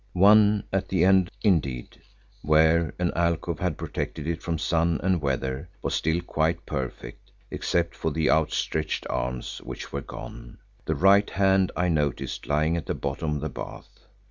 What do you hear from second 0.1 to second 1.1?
One at the